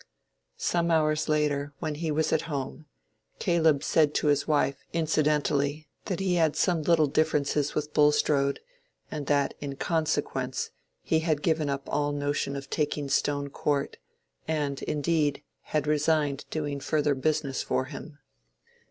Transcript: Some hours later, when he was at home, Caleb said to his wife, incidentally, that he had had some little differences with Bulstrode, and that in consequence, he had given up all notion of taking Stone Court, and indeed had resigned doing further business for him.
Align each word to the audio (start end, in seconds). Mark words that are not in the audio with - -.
Some 0.57 0.89
hours 0.89 1.29
later, 1.29 1.73
when 1.77 1.93
he 1.93 2.09
was 2.09 2.33
at 2.33 2.41
home, 2.49 2.87
Caleb 3.37 3.83
said 3.83 4.15
to 4.15 4.29
his 4.29 4.47
wife, 4.47 4.83
incidentally, 4.93 5.87
that 6.05 6.19
he 6.19 6.33
had 6.37 6.41
had 6.41 6.55
some 6.55 6.81
little 6.81 7.05
differences 7.05 7.75
with 7.75 7.93
Bulstrode, 7.93 8.61
and 9.11 9.27
that 9.27 9.53
in 9.59 9.75
consequence, 9.75 10.71
he 11.03 11.19
had 11.19 11.43
given 11.43 11.69
up 11.69 11.83
all 11.87 12.11
notion 12.13 12.55
of 12.55 12.67
taking 12.67 13.09
Stone 13.09 13.51
Court, 13.51 13.97
and 14.47 14.81
indeed 14.81 15.43
had 15.65 15.85
resigned 15.85 16.45
doing 16.49 16.79
further 16.79 17.13
business 17.13 17.61
for 17.61 17.85
him. 17.85 18.17